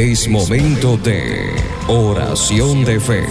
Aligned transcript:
Es 0.00 0.28
momento 0.28 0.96
de 0.96 1.56
oración 1.88 2.84
de 2.84 3.00
fe. 3.00 3.24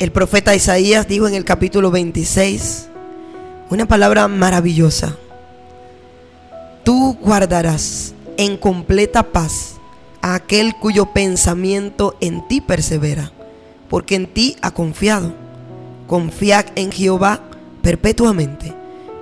El 0.00 0.10
profeta 0.10 0.52
Isaías 0.56 1.06
dijo 1.06 1.28
en 1.28 1.34
el 1.34 1.44
capítulo 1.44 1.92
26 1.92 2.88
una 3.70 3.86
palabra 3.86 4.26
maravillosa. 4.26 5.16
Tú 6.82 7.16
guardarás 7.22 8.14
en 8.36 8.56
completa 8.56 9.22
paz 9.22 9.76
a 10.22 10.34
aquel 10.34 10.74
cuyo 10.74 11.12
pensamiento 11.12 12.16
en 12.20 12.48
ti 12.48 12.60
persevera, 12.60 13.30
porque 13.88 14.16
en 14.16 14.26
ti 14.26 14.56
ha 14.60 14.72
confiado. 14.72 15.47
Confiad 16.08 16.66
en 16.74 16.90
Jehová 16.90 17.42
perpetuamente, 17.82 18.74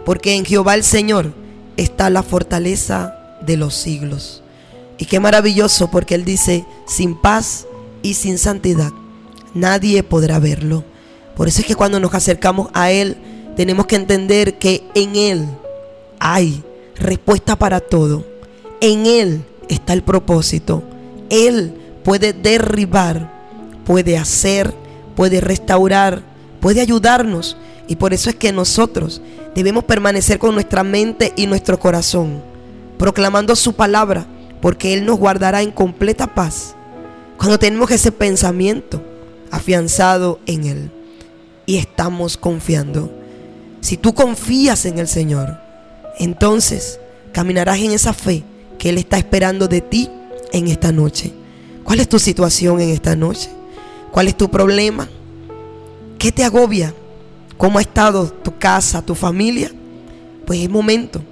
porque 0.06 0.37
en 0.37 0.45
Jehová 0.45 0.74
el 0.74 0.84
Señor 0.84 1.34
está 1.77 2.09
la 2.09 2.23
fortaleza 2.23 3.38
de 3.45 3.56
los 3.56 3.74
siglos. 3.74 4.43
Y 4.96 5.05
qué 5.05 5.20
maravilloso, 5.20 5.91
porque 5.91 6.15
Él 6.15 6.24
dice, 6.24 6.65
sin 6.87 7.16
paz 7.16 7.66
y 8.02 8.15
sin 8.15 8.38
santidad, 8.38 8.93
nadie 9.52 10.02
podrá 10.02 10.38
verlo. 10.38 10.84
Por 11.37 11.48
eso 11.48 11.60
es 11.60 11.66
que 11.66 11.74
cuando 11.74 12.01
nos 12.01 12.15
acercamos 12.15 12.69
a 12.73 12.91
Él, 12.91 13.16
tenemos 13.57 13.87
que 13.87 13.96
entender 13.96 14.59
que 14.59 14.84
en 14.95 15.16
Él 15.16 15.48
hay 16.18 16.62
respuesta 16.95 17.57
para 17.57 17.80
todo. 17.80 18.24
En 18.80 19.07
Él 19.07 19.45
está 19.68 19.93
el 19.93 20.02
propósito. 20.02 20.82
Él 21.30 21.74
puede 22.05 22.32
derribar, 22.32 23.32
puede 23.84 24.16
hacer, 24.16 24.73
puede 25.16 25.41
restaurar, 25.41 26.35
puede 26.60 26.80
ayudarnos. 26.80 27.56
Y 27.88 27.96
por 27.96 28.12
eso 28.12 28.30
es 28.30 28.37
que 28.37 28.52
nosotros 28.52 29.21
debemos 29.54 29.85
permanecer 29.85 30.38
con 30.38 30.54
nuestra 30.54 30.82
mente 30.82 31.32
y 31.37 31.46
nuestro 31.46 31.79
corazón, 31.79 32.43
proclamando 32.99 33.54
su 33.54 33.74
palabra, 33.74 34.26
porque 34.60 34.93
Él 34.95 35.04
nos 35.04 35.18
guardará 35.18 35.62
en 35.62 35.71
completa 35.71 36.34
paz 36.34 36.74
cuando 37.37 37.59
tenemos 37.59 37.90
ese 37.90 38.12
pensamiento 38.12 39.02
afianzado 39.51 40.40
en 40.46 40.65
Él 40.65 40.90
y 41.66 41.77
estamos 41.77 42.37
confiando. 42.37 43.10
Si 43.80 43.96
tú 43.96 44.15
confías 44.15 44.87
en 44.87 44.99
el 44.99 45.09
Señor, 45.09 45.59
entonces 46.18 46.99
caminarás 47.32 47.79
en 47.79 47.93
esa 47.93 48.12
fe 48.12 48.43
que 48.79 48.88
Él 48.88 48.99
está 48.99 49.18
esperando 49.18 49.68
de 49.68 49.80
ti 49.80 50.10
en 50.52 50.68
esta 50.68 50.93
noche. 50.93 51.32
¿Cuál 51.84 52.01
es 52.01 52.09
tu 52.09 52.18
situación 52.18 52.80
en 52.80 52.90
esta 52.90 53.15
noche? 53.15 53.51
¿Cuál 54.10 54.29
es 54.29 54.37
tu 54.37 54.51
problema? 54.51 55.09
¿Qué 56.18 56.32
te 56.32 56.45
agobia? 56.45 56.95
¿Cómo 57.56 57.78
ha 57.78 57.82
estado 57.82 58.28
tu 58.28 58.59
casa, 58.59 59.02
tu 59.02 59.14
familia? 59.14 59.70
Pues 60.46 60.60
es 60.60 60.70
momento 60.70 61.22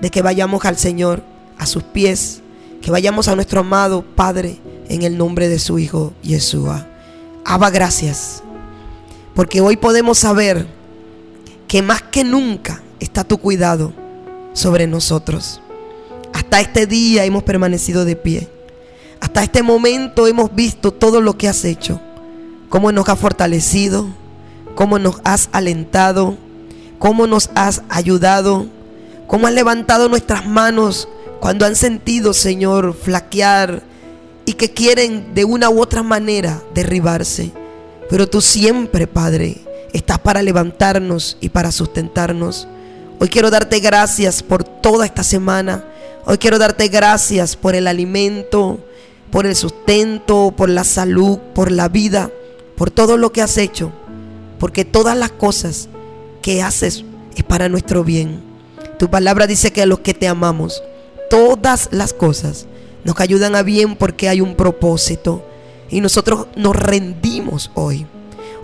de 0.00 0.10
que 0.10 0.22
vayamos 0.22 0.64
al 0.64 0.76
Señor, 0.76 1.22
a 1.58 1.66
sus 1.66 1.82
pies, 1.82 2.40
que 2.80 2.90
vayamos 2.90 3.28
a 3.28 3.34
nuestro 3.34 3.60
amado 3.60 4.02
Padre 4.02 4.58
en 4.88 5.02
el 5.02 5.16
nombre 5.16 5.48
de 5.48 5.58
su 5.58 5.78
Hijo 5.78 6.12
Yeshua. 6.22 6.86
Abba, 7.44 7.70
gracias, 7.70 8.42
porque 9.34 9.60
hoy 9.60 9.76
podemos 9.76 10.18
saber 10.18 10.66
que 11.68 11.82
más 11.82 12.02
que 12.02 12.24
nunca 12.24 12.82
está 13.00 13.24
tu 13.24 13.38
cuidado 13.38 13.92
sobre 14.52 14.86
nosotros. 14.86 15.60
Hasta 16.32 16.60
este 16.60 16.86
día 16.86 17.24
hemos 17.24 17.42
permanecido 17.42 18.04
de 18.04 18.16
pie. 18.16 18.48
Hasta 19.20 19.42
este 19.42 19.62
momento 19.62 20.26
hemos 20.26 20.54
visto 20.54 20.92
todo 20.92 21.20
lo 21.20 21.38
que 21.38 21.48
has 21.48 21.64
hecho. 21.64 22.00
Cómo 22.68 22.90
nos 22.90 23.08
has 23.08 23.18
fortalecido, 23.18 24.08
cómo 24.74 24.98
nos 24.98 25.20
has 25.24 25.48
alentado, 25.52 26.36
cómo 26.98 27.26
nos 27.26 27.50
has 27.54 27.82
ayudado, 27.88 28.66
cómo 29.26 29.46
has 29.46 29.52
levantado 29.52 30.08
nuestras 30.08 30.46
manos 30.46 31.08
cuando 31.40 31.66
han 31.66 31.76
sentido, 31.76 32.32
Señor, 32.32 32.94
flaquear 32.94 33.82
y 34.44 34.54
que 34.54 34.70
quieren 34.70 35.34
de 35.34 35.44
una 35.44 35.70
u 35.70 35.80
otra 35.80 36.02
manera 36.02 36.62
derribarse. 36.74 37.52
Pero 38.08 38.28
tú 38.28 38.40
siempre, 38.40 39.06
Padre, 39.06 39.58
estás 39.92 40.18
para 40.18 40.42
levantarnos 40.42 41.36
y 41.40 41.48
para 41.48 41.72
sustentarnos. 41.72 42.68
Hoy 43.18 43.28
quiero 43.28 43.50
darte 43.50 43.80
gracias 43.80 44.42
por 44.42 44.64
toda 44.64 45.06
esta 45.06 45.22
semana. 45.22 45.84
Hoy 46.24 46.38
quiero 46.38 46.58
darte 46.58 46.88
gracias 46.88 47.56
por 47.56 47.74
el 47.74 47.86
alimento, 47.86 48.78
por 49.30 49.46
el 49.46 49.56
sustento, 49.56 50.52
por 50.56 50.68
la 50.68 50.84
salud, 50.84 51.38
por 51.54 51.70
la 51.70 51.88
vida, 51.88 52.30
por 52.76 52.90
todo 52.90 53.16
lo 53.16 53.32
que 53.32 53.42
has 53.42 53.56
hecho. 53.58 53.92
Porque 54.62 54.84
todas 54.84 55.16
las 55.16 55.32
cosas 55.32 55.88
que 56.40 56.62
haces 56.62 57.04
es 57.34 57.42
para 57.42 57.68
nuestro 57.68 58.04
bien. 58.04 58.44
Tu 58.96 59.10
palabra 59.10 59.48
dice 59.48 59.72
que 59.72 59.82
a 59.82 59.86
los 59.86 59.98
que 59.98 60.14
te 60.14 60.28
amamos, 60.28 60.84
todas 61.28 61.88
las 61.90 62.12
cosas 62.12 62.66
nos 63.02 63.18
ayudan 63.18 63.56
a 63.56 63.64
bien 63.64 63.96
porque 63.96 64.28
hay 64.28 64.40
un 64.40 64.54
propósito. 64.54 65.44
Y 65.90 66.00
nosotros 66.00 66.46
nos 66.54 66.76
rendimos 66.76 67.72
hoy. 67.74 68.06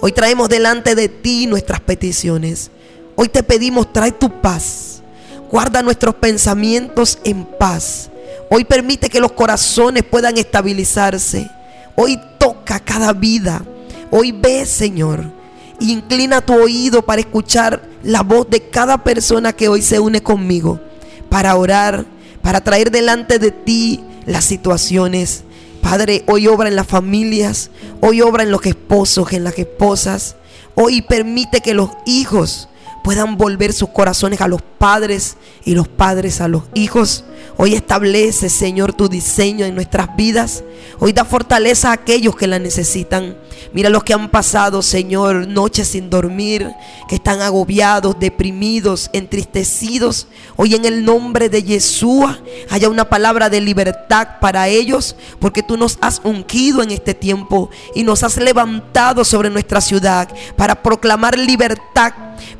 Hoy 0.00 0.12
traemos 0.12 0.48
delante 0.48 0.94
de 0.94 1.08
ti 1.08 1.48
nuestras 1.48 1.80
peticiones. 1.80 2.70
Hoy 3.16 3.28
te 3.28 3.42
pedimos, 3.42 3.92
trae 3.92 4.12
tu 4.12 4.40
paz. 4.40 5.02
Guarda 5.50 5.82
nuestros 5.82 6.14
pensamientos 6.14 7.18
en 7.24 7.44
paz. 7.44 8.08
Hoy 8.50 8.64
permite 8.64 9.10
que 9.10 9.18
los 9.18 9.32
corazones 9.32 10.04
puedan 10.04 10.38
estabilizarse. 10.38 11.50
Hoy 11.96 12.20
toca 12.38 12.78
cada 12.78 13.12
vida. 13.12 13.64
Hoy 14.12 14.30
ve, 14.30 14.64
Señor. 14.64 15.36
Inclina 15.80 16.40
tu 16.40 16.54
oído 16.54 17.02
para 17.02 17.20
escuchar 17.20 17.82
la 18.02 18.22
voz 18.22 18.48
de 18.50 18.68
cada 18.68 19.04
persona 19.04 19.52
que 19.52 19.68
hoy 19.68 19.82
se 19.82 20.00
une 20.00 20.22
conmigo. 20.22 20.80
Para 21.28 21.56
orar, 21.56 22.06
para 22.42 22.62
traer 22.62 22.90
delante 22.90 23.38
de 23.38 23.50
ti 23.50 24.02
las 24.26 24.44
situaciones. 24.44 25.44
Padre, 25.82 26.24
hoy 26.26 26.46
obra 26.48 26.68
en 26.68 26.76
las 26.76 26.86
familias, 26.86 27.70
hoy 28.00 28.20
obra 28.20 28.42
en 28.42 28.50
los 28.50 28.64
esposos, 28.66 29.32
en 29.32 29.44
las 29.44 29.58
esposas. 29.58 30.36
Hoy 30.74 31.02
permite 31.02 31.60
que 31.60 31.74
los 31.74 31.90
hijos 32.06 32.68
puedan 33.02 33.36
volver 33.36 33.72
sus 33.72 33.88
corazones 33.90 34.40
a 34.40 34.48
los 34.48 34.60
padres 34.62 35.36
y 35.64 35.74
los 35.74 35.88
padres 35.88 36.40
a 36.40 36.48
los 36.48 36.64
hijos. 36.74 37.24
Hoy 37.56 37.74
establece, 37.74 38.48
Señor, 38.48 38.92
tu 38.92 39.08
diseño 39.08 39.64
en 39.64 39.74
nuestras 39.74 40.14
vidas. 40.16 40.62
Hoy 41.00 41.12
da 41.12 41.24
fortaleza 41.24 41.90
a 41.90 41.94
aquellos 41.94 42.36
que 42.36 42.46
la 42.46 42.58
necesitan. 42.58 43.36
Mira 43.72 43.90
los 43.90 44.04
que 44.04 44.14
han 44.14 44.30
pasado, 44.30 44.82
Señor, 44.82 45.46
noches 45.48 45.88
sin 45.88 46.10
dormir, 46.10 46.70
que 47.08 47.16
están 47.16 47.40
agobiados, 47.40 48.18
deprimidos, 48.18 49.10
entristecidos. 49.12 50.28
Hoy 50.56 50.74
en 50.74 50.84
el 50.84 51.04
nombre 51.04 51.48
de 51.48 51.62
Yeshua 51.62 52.38
haya 52.70 52.88
una 52.88 53.08
palabra 53.08 53.50
de 53.50 53.60
libertad 53.60 54.38
para 54.40 54.68
ellos, 54.68 55.16
porque 55.38 55.62
tú 55.62 55.76
nos 55.76 55.98
has 56.00 56.20
ungido 56.24 56.82
en 56.82 56.90
este 56.90 57.14
tiempo 57.14 57.70
y 57.94 58.04
nos 58.04 58.22
has 58.22 58.36
levantado 58.36 59.24
sobre 59.24 59.50
nuestra 59.50 59.80
ciudad 59.80 60.28
para 60.56 60.82
proclamar 60.82 61.38
libertad 61.38 62.12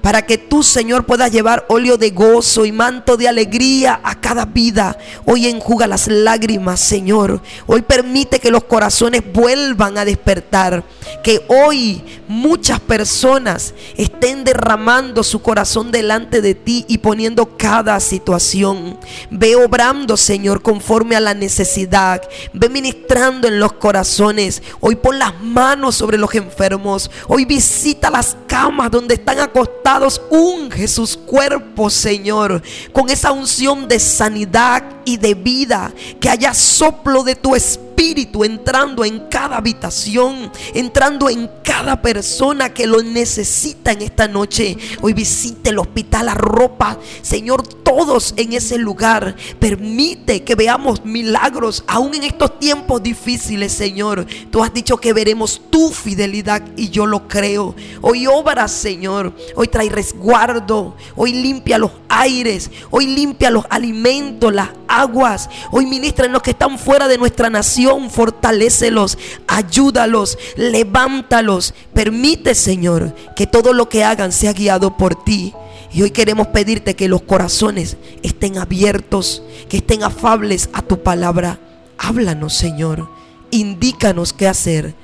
para 0.02 0.22
que 0.22 0.38
tú, 0.38 0.62
Señor, 0.62 1.04
puedas 1.04 1.30
llevar 1.30 1.64
óleo 1.68 1.96
de 1.96 2.10
gozo 2.10 2.64
y 2.64 2.72
manto 2.72 3.16
de 3.16 3.28
alegría 3.28 4.00
a 4.02 4.20
cada 4.20 4.44
vida. 4.44 4.77
Hoy 5.24 5.46
enjuga 5.46 5.86
las 5.86 6.06
lágrimas, 6.08 6.80
Señor. 6.80 7.42
Hoy 7.66 7.82
permite 7.82 8.38
que 8.38 8.50
los 8.50 8.64
corazones 8.64 9.22
vuelvan 9.32 9.98
a 9.98 10.04
despertar. 10.04 10.84
Que 11.24 11.42
hoy 11.48 12.04
muchas 12.28 12.78
personas 12.80 13.74
estén 13.96 14.44
derramando 14.44 15.22
su 15.24 15.40
corazón 15.40 15.90
delante 15.90 16.40
de 16.40 16.54
ti 16.54 16.84
y 16.88 16.98
poniendo 16.98 17.56
cada 17.56 17.98
situación. 17.98 18.98
Ve 19.30 19.56
obrando, 19.56 20.16
Señor, 20.16 20.62
conforme 20.62 21.16
a 21.16 21.20
la 21.20 21.34
necesidad. 21.34 22.22
Ve 22.52 22.68
ministrando 22.68 23.48
en 23.48 23.58
los 23.58 23.72
corazones. 23.72 24.62
Hoy 24.80 24.96
pon 24.96 25.18
las 25.18 25.40
manos 25.40 25.96
sobre 25.96 26.18
los 26.18 26.34
enfermos. 26.34 27.10
Hoy 27.26 27.44
visita 27.44 28.10
las 28.10 28.36
camas 28.46 28.90
donde 28.90 29.14
están 29.14 29.40
acostados. 29.40 30.20
Unge 30.30 30.86
sus 30.86 31.16
cuerpos, 31.16 31.94
Señor, 31.94 32.62
con 32.92 33.08
esa 33.08 33.32
unción 33.32 33.88
de 33.88 33.98
sanidad 33.98 34.67
y 35.04 35.16
de 35.16 35.34
vida. 35.34 35.92
Que 36.20 36.28
haya 36.28 36.54
soplo 36.54 37.22
de 37.22 37.34
tu 37.34 37.54
espíritu 37.54 38.44
entrando 38.44 39.04
en 39.04 39.28
cada 39.28 39.56
habitación, 39.56 40.50
entrando 40.74 41.28
en 41.28 41.50
cada 41.62 42.00
persona 42.00 42.72
que 42.72 42.86
lo 42.86 43.02
necesita 43.02 43.92
en 43.92 44.02
esta 44.02 44.28
noche. 44.28 44.76
Hoy 45.00 45.12
visite 45.12 45.70
el 45.70 45.78
hospital, 45.78 46.28
a 46.28 46.34
ropa, 46.34 46.98
Señor, 47.22 47.62
todos 47.88 48.34
en 48.36 48.52
ese 48.52 48.76
lugar. 48.76 49.34
Permite 49.58 50.44
que 50.44 50.54
veamos 50.54 51.06
milagros 51.06 51.84
aún 51.86 52.14
en 52.14 52.24
estos 52.24 52.58
tiempos 52.58 53.02
difíciles, 53.02 53.72
Señor. 53.72 54.26
Tú 54.50 54.62
has 54.62 54.74
dicho 54.74 54.98
que 54.98 55.14
veremos 55.14 55.62
tu 55.70 55.90
fidelidad 55.90 56.62
y 56.76 56.90
yo 56.90 57.06
lo 57.06 57.26
creo. 57.28 57.74
Hoy 58.02 58.26
obra, 58.26 58.68
Señor. 58.68 59.32
Hoy 59.56 59.68
trae 59.68 59.88
resguardo. 59.88 60.96
Hoy 61.16 61.32
limpia 61.32 61.78
los 61.78 61.92
aires. 62.10 62.70
Hoy 62.90 63.06
limpia 63.06 63.50
los 63.50 63.64
alimentos, 63.70 64.52
las 64.52 64.68
aguas. 64.86 65.48
Hoy 65.70 65.86
ministra 65.86 66.26
en 66.26 66.32
los 66.32 66.42
que 66.42 66.50
están 66.50 66.78
fuera 66.78 67.08
de 67.08 67.16
nuestra 67.16 67.48
nación. 67.48 68.10
Fortalécelos. 68.10 69.16
Ayúdalos. 69.46 70.36
Levántalos. 70.56 71.72
Permite, 71.94 72.54
Señor, 72.54 73.14
que 73.34 73.46
todo 73.46 73.72
lo 73.72 73.88
que 73.88 74.04
hagan 74.04 74.30
sea 74.30 74.52
guiado 74.52 74.94
por 74.94 75.24
ti. 75.24 75.54
Y 75.92 76.02
hoy 76.02 76.10
queremos 76.10 76.48
pedirte 76.48 76.94
que 76.94 77.08
los 77.08 77.22
corazones 77.22 77.96
estén 78.22 78.58
abiertos, 78.58 79.42
que 79.68 79.78
estén 79.78 80.02
afables 80.02 80.68
a 80.72 80.82
tu 80.82 81.02
palabra. 81.02 81.58
Háblanos, 81.96 82.54
Señor. 82.54 83.08
Indícanos 83.50 84.32
qué 84.32 84.46
hacer. 84.46 84.94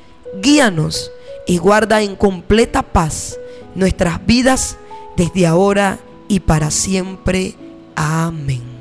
Guíanos 0.42 1.10
y 1.46 1.58
guarda 1.58 2.02
en 2.02 2.16
completa 2.16 2.82
paz 2.82 3.38
nuestras 3.74 4.24
vidas 4.26 4.76
desde 5.16 5.46
ahora 5.46 5.98
y 6.28 6.40
para 6.40 6.70
siempre. 6.70 7.54
Amén. 7.96 8.73